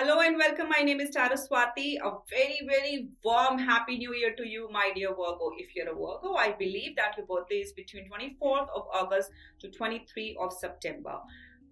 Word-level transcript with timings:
Hello 0.00 0.20
and 0.20 0.38
welcome. 0.38 0.70
My 0.70 0.82
name 0.82 0.98
is 0.98 1.10
Tarot 1.10 1.36
Swaatii. 1.36 1.98
A 2.02 2.12
very, 2.30 2.60
very 2.66 3.08
warm 3.22 3.58
Happy 3.58 3.98
New 3.98 4.14
Year 4.14 4.34
to 4.34 4.48
you, 4.48 4.66
my 4.72 4.92
dear 4.94 5.10
Virgo. 5.10 5.50
If 5.58 5.76
you're 5.76 5.90
a 5.90 5.94
Virgo, 5.94 6.36
I 6.36 6.52
believe 6.52 6.96
that 6.96 7.18
your 7.18 7.26
birthday 7.26 7.56
is 7.56 7.72
between 7.72 8.08
24th 8.08 8.70
of 8.74 8.86
August 8.94 9.30
to 9.58 9.68
23 9.68 10.38
of 10.40 10.54
September. 10.54 11.18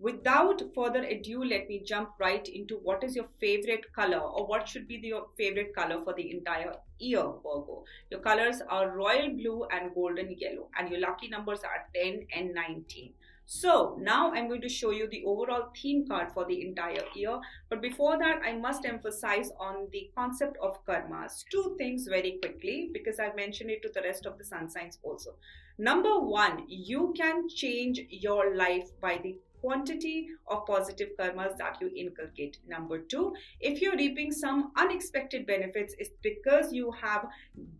Without 0.00 0.60
further 0.74 1.04
ado, 1.04 1.44
let 1.44 1.68
me 1.68 1.84
jump 1.86 2.14
right 2.18 2.48
into 2.48 2.80
what 2.82 3.04
is 3.04 3.14
your 3.14 3.28
favorite 3.40 3.92
color 3.92 4.18
or 4.18 4.44
what 4.48 4.68
should 4.68 4.88
be 4.88 4.96
your 4.96 5.28
favorite 5.38 5.72
color 5.72 6.02
for 6.02 6.12
the 6.12 6.28
entire 6.32 6.72
year, 6.98 7.22
Virgo. 7.22 7.84
Your 8.10 8.22
colors 8.22 8.60
are 8.68 8.90
royal 8.90 9.30
blue 9.36 9.68
and 9.70 9.94
golden 9.94 10.34
yellow, 10.36 10.68
and 10.76 10.90
your 10.90 10.98
lucky 10.98 11.28
numbers 11.28 11.60
are 11.60 11.86
10 11.94 12.26
and 12.34 12.52
19. 12.52 13.12
So 13.48 13.96
now 14.00 14.32
I'm 14.32 14.48
going 14.48 14.60
to 14.62 14.68
show 14.68 14.90
you 14.90 15.08
the 15.08 15.22
overall 15.24 15.70
theme 15.80 16.06
card 16.08 16.32
for 16.34 16.44
the 16.44 16.66
entire 16.66 17.04
year. 17.14 17.38
But 17.70 17.80
before 17.80 18.18
that, 18.18 18.42
I 18.44 18.52
must 18.52 18.84
emphasize 18.84 19.52
on 19.60 19.86
the 19.92 20.10
concept 20.16 20.56
of 20.60 20.84
karmas. 20.84 21.44
Two 21.50 21.76
things 21.78 22.08
very 22.08 22.38
quickly 22.42 22.90
because 22.92 23.20
I've 23.20 23.36
mentioned 23.36 23.70
it 23.70 23.82
to 23.82 23.88
the 23.88 24.02
rest 24.02 24.26
of 24.26 24.36
the 24.36 24.44
sun 24.44 24.68
signs 24.68 24.98
also. 25.02 25.36
Number 25.78 26.18
one, 26.18 26.64
you 26.66 27.14
can 27.16 27.48
change 27.48 28.00
your 28.10 28.56
life 28.56 28.90
by 29.00 29.20
the 29.22 29.36
quantity 29.66 30.28
of 30.46 30.64
positive 30.64 31.08
karmas 31.18 31.56
that 31.58 31.76
you 31.80 31.90
inculcate. 32.02 32.58
Number 32.68 32.98
two, 32.98 33.34
if 33.60 33.80
you're 33.82 33.96
reaping 33.96 34.30
some 34.30 34.70
unexpected 34.76 35.44
benefits, 35.44 35.96
it's 35.98 36.10
because 36.22 36.72
you 36.72 36.92
have 36.92 37.26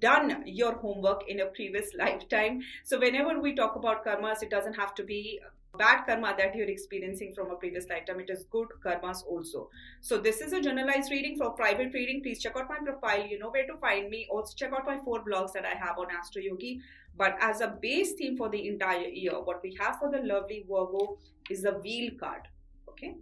done 0.00 0.42
your 0.46 0.72
homework 0.78 1.28
in 1.28 1.40
a 1.40 1.46
previous 1.46 1.94
lifetime. 1.98 2.60
So 2.82 2.98
whenever 2.98 3.40
we 3.40 3.54
talk 3.54 3.76
about 3.76 4.04
karmas, 4.04 4.42
it 4.42 4.50
doesn't 4.50 4.74
have 4.74 4.96
to 4.96 5.04
be 5.04 5.40
bad 5.76 6.06
karma 6.06 6.34
that 6.38 6.54
you're 6.54 6.68
experiencing 6.68 7.32
from 7.34 7.50
a 7.50 7.56
previous 7.56 7.88
lifetime. 7.88 8.20
It 8.20 8.30
is 8.30 8.44
good 8.50 8.68
karmas 8.84 9.24
also. 9.26 9.68
So 10.00 10.18
this 10.18 10.40
is 10.40 10.52
a 10.52 10.60
generalized 10.60 11.10
reading. 11.10 11.36
For 11.36 11.50
private 11.50 11.92
reading, 11.94 12.22
please 12.22 12.40
check 12.40 12.56
out 12.56 12.68
my 12.68 12.78
profile. 12.84 13.26
You 13.26 13.38
know 13.38 13.50
where 13.50 13.66
to 13.66 13.76
find 13.78 14.10
me. 14.10 14.26
Also 14.30 14.54
check 14.56 14.72
out 14.72 14.86
my 14.86 14.98
four 15.04 15.24
blogs 15.24 15.52
that 15.52 15.64
I 15.64 15.76
have 15.78 15.98
on 15.98 16.06
Astro 16.10 16.42
Yogi. 16.42 16.80
But 17.16 17.36
as 17.40 17.60
a 17.60 17.68
base 17.68 18.12
theme 18.14 18.36
for 18.36 18.48
the 18.48 18.68
entire 18.68 19.08
year, 19.08 19.32
what 19.42 19.62
we 19.62 19.76
have 19.80 19.98
for 19.98 20.10
the 20.10 20.18
lovely 20.18 20.64
Virgo 20.68 21.18
is 21.50 21.62
the 21.62 21.72
wheel 21.72 22.10
card. 22.18 22.42
Okay. 22.88 23.14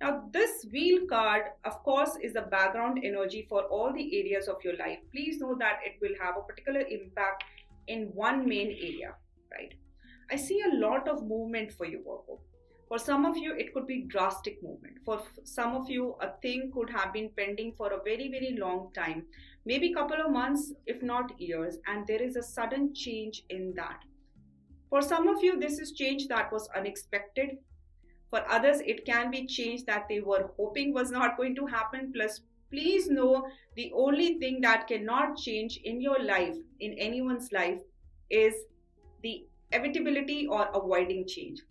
Now, 0.00 0.24
this 0.32 0.66
wheel 0.72 1.06
card, 1.06 1.42
of 1.64 1.82
course, 1.84 2.16
is 2.20 2.32
the 2.32 2.42
background 2.42 3.00
energy 3.04 3.46
for 3.48 3.62
all 3.64 3.92
the 3.92 4.18
areas 4.20 4.48
of 4.48 4.56
your 4.64 4.76
life. 4.76 4.98
Please 5.12 5.38
know 5.38 5.54
that 5.60 5.78
it 5.84 5.94
will 6.00 6.16
have 6.20 6.36
a 6.36 6.42
particular 6.42 6.80
impact 6.80 7.44
in 7.86 8.06
one 8.14 8.48
main 8.48 8.68
area, 8.68 9.14
right? 9.52 9.74
I 10.32 10.36
see 10.36 10.62
a 10.62 10.76
lot 10.76 11.08
of 11.08 11.26
movement 11.26 11.72
for 11.72 11.84
you, 11.84 11.98
Virgo. 11.98 12.40
For 12.88 12.98
some 12.98 13.26
of 13.26 13.36
you, 13.36 13.54
it 13.54 13.74
could 13.74 13.86
be 13.86 14.06
drastic 14.08 14.62
movement. 14.62 14.96
For 15.04 15.20
some 15.44 15.74
of 15.74 15.90
you, 15.90 16.16
a 16.22 16.30
thing 16.40 16.70
could 16.72 16.88
have 16.88 17.12
been 17.12 17.28
pending 17.36 17.72
for 17.72 17.92
a 17.92 18.02
very, 18.02 18.30
very 18.30 18.56
long 18.58 18.90
time, 18.94 19.26
maybe 19.66 19.92
a 19.92 19.94
couple 19.94 20.20
of 20.24 20.30
months, 20.30 20.72
if 20.86 21.02
not 21.02 21.38
years, 21.38 21.76
and 21.86 22.06
there 22.06 22.22
is 22.22 22.36
a 22.36 22.42
sudden 22.42 22.94
change 22.94 23.44
in 23.50 23.74
that. 23.76 23.98
For 24.88 25.02
some 25.02 25.28
of 25.28 25.44
you, 25.44 25.60
this 25.60 25.78
is 25.78 25.92
change 25.92 26.28
that 26.28 26.50
was 26.50 26.66
unexpected. 26.74 27.58
For 28.30 28.42
others, 28.50 28.80
it 28.86 29.04
can 29.04 29.30
be 29.30 29.46
change 29.46 29.84
that 29.84 30.06
they 30.08 30.20
were 30.20 30.50
hoping 30.56 30.94
was 30.94 31.10
not 31.10 31.36
going 31.36 31.54
to 31.56 31.66
happen. 31.66 32.10
Plus, 32.14 32.40
please 32.70 33.08
know 33.10 33.46
the 33.76 33.92
only 33.94 34.38
thing 34.38 34.62
that 34.62 34.88
cannot 34.88 35.36
change 35.36 35.78
in 35.84 36.00
your 36.00 36.22
life, 36.22 36.56
in 36.80 36.94
anyone's 36.94 37.52
life, 37.52 37.80
is 38.30 38.54
the 39.22 39.44
evitability 39.72 40.48
or 40.48 40.68
avoiding 40.74 41.26
change. 41.26 41.62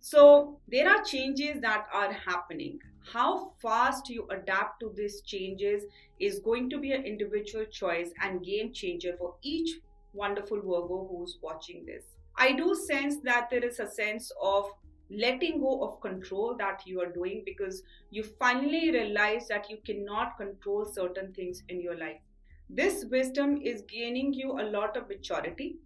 So 0.00 0.58
there 0.68 0.88
are 0.90 1.02
changes 1.04 1.60
that 1.60 1.86
are 1.92 2.12
happening. 2.12 2.80
How 3.12 3.52
fast 3.62 4.08
you 4.08 4.26
adapt 4.30 4.80
to 4.80 4.92
these 4.96 5.20
changes 5.22 5.84
is 6.18 6.40
going 6.40 6.70
to 6.70 6.78
be 6.78 6.92
an 6.92 7.04
individual 7.04 7.64
choice 7.66 8.10
and 8.20 8.44
game 8.44 8.72
changer 8.72 9.14
for 9.18 9.34
each 9.42 9.78
wonderful 10.12 10.58
Virgo 10.58 11.08
who's 11.10 11.38
watching 11.42 11.84
this. 11.86 12.04
I 12.36 12.52
do 12.52 12.74
sense 12.74 13.18
that 13.24 13.48
there 13.50 13.64
is 13.64 13.78
a 13.78 13.88
sense 13.88 14.32
of 14.40 14.64
letting 15.10 15.60
go 15.60 15.84
of 15.84 16.00
control 16.00 16.56
that 16.58 16.82
you 16.86 17.00
are 17.00 17.12
doing 17.12 17.42
because 17.44 17.82
you 18.10 18.24
finally 18.24 18.90
realize 18.90 19.46
that 19.48 19.68
you 19.70 19.78
cannot 19.84 20.36
control 20.36 20.86
certain 20.86 21.32
things 21.32 21.62
in 21.68 21.80
your 21.80 21.96
life. 21.96 22.20
This 22.70 23.04
wisdom 23.04 23.60
is 23.62 23.82
gaining 23.82 24.32
you 24.32 24.52
a 24.52 24.70
lot 24.70 24.96
of 24.96 25.08
maturity 25.08 25.76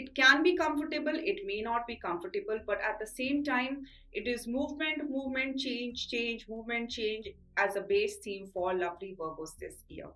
it 0.00 0.14
can 0.14 0.42
be 0.42 0.54
comfortable 0.56 1.18
it 1.32 1.40
may 1.46 1.60
not 1.62 1.86
be 1.86 1.96
comfortable 1.96 2.58
but 2.66 2.80
at 2.88 2.98
the 3.00 3.06
same 3.06 3.42
time 3.42 3.78
it 4.12 4.26
is 4.32 4.46
movement 4.46 5.10
movement 5.10 5.58
change 5.58 6.08
change 6.08 6.46
movement 6.48 6.90
change 6.90 7.28
as 7.56 7.76
a 7.76 7.80
base 7.80 8.16
theme 8.16 8.50
for 8.52 8.74
lovely 8.74 9.16
virgos 9.18 9.56
this 9.58 9.84
year. 9.88 10.08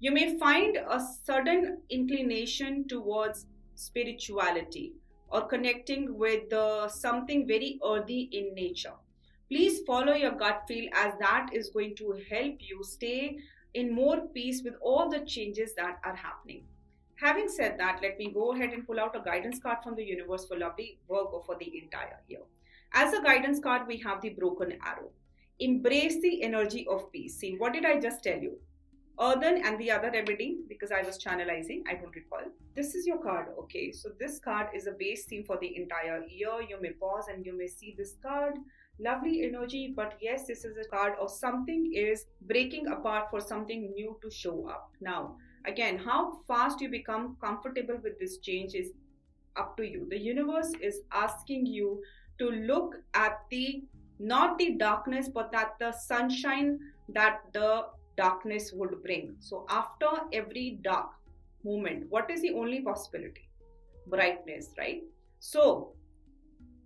You 0.00 0.12
may 0.12 0.38
find 0.38 0.76
a 0.76 1.00
sudden 1.24 1.78
inclination 1.88 2.86
towards 2.88 3.46
spirituality 3.74 4.94
or 5.30 5.46
connecting 5.46 6.18
with 6.18 6.52
uh, 6.52 6.88
something 6.88 7.46
very 7.46 7.78
earthy 7.86 8.28
in 8.32 8.54
nature. 8.54 8.94
Please 9.48 9.80
follow 9.86 10.12
your 10.12 10.32
gut 10.32 10.64
feel 10.68 10.90
as 10.94 11.14
that 11.20 11.50
is 11.52 11.70
going 11.70 11.94
to 11.96 12.18
help 12.30 12.56
you 12.58 12.82
stay 12.82 13.38
in 13.74 13.94
more 13.94 14.26
peace 14.34 14.62
with 14.62 14.74
all 14.82 15.08
the 15.08 15.20
changes 15.20 15.74
that 15.74 15.98
are 16.04 16.16
happening 16.16 16.64
Having 17.22 17.50
said 17.50 17.78
that, 17.78 18.00
let 18.02 18.18
me 18.18 18.32
go 18.34 18.52
ahead 18.52 18.72
and 18.72 18.84
pull 18.84 18.98
out 18.98 19.14
a 19.14 19.20
guidance 19.20 19.60
card 19.60 19.78
from 19.84 19.94
the 19.94 20.02
universe 20.02 20.44
for 20.48 20.58
lovely 20.58 20.98
Virgo 21.08 21.40
for 21.46 21.56
the 21.56 21.78
entire 21.80 22.18
year. 22.26 22.40
As 22.92 23.14
a 23.14 23.22
guidance 23.22 23.60
card, 23.60 23.86
we 23.86 23.96
have 23.98 24.20
the 24.20 24.30
broken 24.30 24.72
arrow. 24.84 25.10
Embrace 25.60 26.20
the 26.20 26.42
energy 26.42 26.84
of 26.90 27.12
peace. 27.12 27.38
See, 27.38 27.54
what 27.58 27.74
did 27.74 27.84
I 27.84 28.00
just 28.00 28.24
tell 28.24 28.40
you? 28.40 28.58
Earthen 29.20 29.64
and 29.64 29.78
the 29.78 29.92
other 29.92 30.10
remedy, 30.10 30.62
because 30.68 30.90
I 30.90 31.02
was 31.02 31.22
channelizing, 31.22 31.82
I 31.88 31.94
don't 31.94 32.16
recall. 32.16 32.50
This 32.74 32.96
is 32.96 33.06
your 33.06 33.22
card, 33.22 33.50
okay? 33.56 33.92
So 33.92 34.08
this 34.18 34.40
card 34.40 34.70
is 34.74 34.88
a 34.88 34.92
base 34.98 35.24
theme 35.26 35.44
for 35.44 35.58
the 35.58 35.76
entire 35.76 36.24
year. 36.26 36.60
You 36.68 36.80
may 36.80 36.90
pause 36.90 37.26
and 37.32 37.46
you 37.46 37.56
may 37.56 37.68
see 37.68 37.94
this 37.96 38.16
card. 38.20 38.54
Lovely 38.98 39.44
energy, 39.44 39.92
but 39.94 40.14
yes, 40.20 40.48
this 40.48 40.64
is 40.64 40.76
a 40.76 40.88
card 40.88 41.12
of 41.20 41.30
something 41.30 41.92
is 41.94 42.26
breaking 42.40 42.88
apart 42.88 43.30
for 43.30 43.40
something 43.40 43.92
new 43.94 44.18
to 44.22 44.30
show 44.30 44.66
up. 44.68 44.90
Now, 45.00 45.36
Again, 45.66 45.98
how 45.98 46.38
fast 46.48 46.80
you 46.80 46.88
become 46.88 47.36
comfortable 47.40 47.98
with 48.02 48.18
this 48.18 48.38
change 48.38 48.74
is 48.74 48.90
up 49.56 49.76
to 49.76 49.88
you. 49.88 50.06
The 50.10 50.18
universe 50.18 50.72
is 50.80 51.00
asking 51.12 51.66
you 51.66 52.02
to 52.38 52.50
look 52.50 52.96
at 53.14 53.38
the 53.50 53.84
not 54.18 54.58
the 54.58 54.74
darkness, 54.74 55.28
but 55.28 55.52
at 55.54 55.78
the 55.80 55.92
sunshine 55.92 56.78
that 57.08 57.40
the 57.52 57.86
darkness 58.16 58.72
would 58.72 59.02
bring. 59.02 59.34
So, 59.40 59.66
after 59.68 60.06
every 60.32 60.78
dark 60.82 61.10
moment, 61.64 62.06
what 62.08 62.30
is 62.30 62.40
the 62.40 62.52
only 62.52 62.82
possibility? 62.82 63.48
Brightness, 64.06 64.70
right? 64.78 65.02
So, 65.40 65.94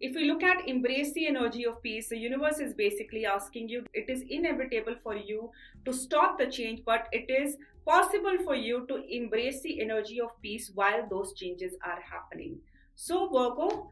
if 0.00 0.14
we 0.14 0.24
look 0.24 0.42
at 0.42 0.68
embrace 0.68 1.12
the 1.12 1.26
energy 1.26 1.64
of 1.64 1.82
peace, 1.82 2.08
the 2.08 2.18
universe 2.18 2.58
is 2.58 2.74
basically 2.74 3.24
asking 3.24 3.68
you, 3.68 3.84
it 3.94 4.10
is 4.10 4.22
inevitable 4.28 4.96
for 5.02 5.16
you 5.16 5.50
to 5.84 5.92
stop 5.92 6.38
the 6.38 6.46
change, 6.46 6.82
but 6.84 7.08
it 7.12 7.30
is 7.30 7.56
possible 7.86 8.36
for 8.44 8.54
you 8.54 8.86
to 8.88 9.02
embrace 9.08 9.62
the 9.62 9.80
energy 9.80 10.20
of 10.20 10.30
peace 10.42 10.70
while 10.74 11.06
those 11.08 11.32
changes 11.34 11.74
are 11.84 12.00
happening. 12.00 12.58
So, 12.94 13.28
Virgo, 13.28 13.90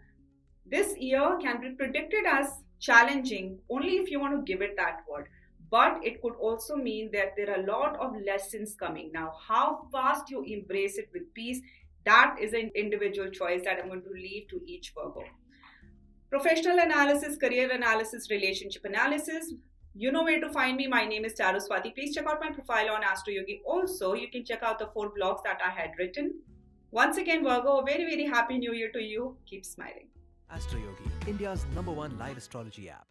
this 0.67 0.97
year 0.99 1.39
can 1.41 1.61
be 1.61 1.71
predicted 1.71 2.25
as 2.27 2.49
challenging 2.81 3.59
only 3.71 3.97
if 3.97 4.11
you 4.11 4.21
want 4.21 4.35
to 4.35 4.53
give 4.53 4.63
it 4.63 4.77
that 4.77 5.01
word. 5.09 5.29
But 5.71 6.05
it 6.05 6.21
could 6.23 6.35
also 6.35 6.77
mean 6.77 7.11
that 7.13 7.35
there 7.37 7.51
are 7.51 7.61
a 7.61 7.67
lot 7.67 7.99
of 7.99 8.15
lessons 8.25 8.75
coming. 8.75 9.11
Now, 9.13 9.33
how 9.49 9.89
fast 9.91 10.31
you 10.31 10.43
embrace 10.45 10.99
it 10.99 11.09
with 11.13 11.33
peace, 11.35 11.61
that 12.05 12.37
is 12.41 12.53
an 12.53 12.71
individual 12.75 13.31
choice 13.31 13.63
that 13.65 13.79
I'm 13.81 13.89
going 13.89 14.03
to 14.03 14.11
leave 14.11 14.49
to 14.49 14.61
each 14.67 14.93
Virgo. 14.95 15.25
Professional 16.35 16.81
analysis, 16.81 17.37
career 17.37 17.71
analysis, 17.71 18.29
relationship 18.29 18.85
analysis. 18.85 19.53
You 19.95 20.11
know 20.11 20.25
where 20.25 20.41
to 20.41 20.49
find 20.49 20.77
me. 20.77 20.89
My 20.89 21.05
name 21.05 21.25
is 21.25 21.35
Tarot 21.35 21.61
Swaatii. 21.61 21.95
Please 21.95 22.13
check 22.13 22.27
out 22.27 22.41
my 22.41 22.51
profile 22.51 22.91
on 22.91 23.05
Astro 23.05 23.33
Yogi. 23.33 23.63
Also, 23.65 24.15
you 24.15 24.29
can 24.29 24.45
check 24.45 24.65
out 24.65 24.81
the 24.81 24.89
four 24.93 25.13
blogs 25.17 25.45
that 25.45 25.61
I 25.65 25.71
had 25.71 25.93
written. 25.97 26.33
Once 26.91 27.19
again, 27.19 27.45
Virgo, 27.45 27.79
a 27.79 27.85
very, 27.85 28.05
very 28.05 28.27
happy 28.27 28.59
new 28.59 28.73
year 28.73 28.91
to 28.95 29.01
you. 29.01 29.37
Keep 29.47 29.65
smiling. 29.65 30.09
Astro 30.51 30.81
Yogi, 30.81 31.09
India's 31.29 31.65
number 31.73 31.93
one 31.93 32.19
live 32.19 32.37
astrology 32.37 32.91
app. 32.91 33.03